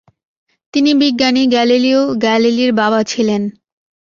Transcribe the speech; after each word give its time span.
তিনি 0.73 0.91
বিজ্ঞানি 0.93 1.43
গ্যালিলিও 1.47 2.01
গ্যালিলির 2.15 2.71
বাবা 2.73 2.99
ছিলেন। 3.03 3.41